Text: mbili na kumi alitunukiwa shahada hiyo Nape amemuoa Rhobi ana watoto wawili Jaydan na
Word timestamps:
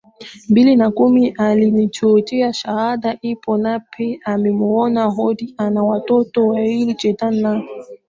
mbili 0.49 0.75
na 0.75 0.91
kumi 0.91 1.29
alitunukiwa 1.29 2.53
shahada 2.53 3.11
hiyo 3.11 3.57
Nape 3.57 4.19
amemuoa 4.25 4.89
Rhobi 4.89 5.53
ana 5.57 5.83
watoto 5.83 6.47
wawili 6.47 6.93
Jaydan 6.93 7.35
na 7.41 7.63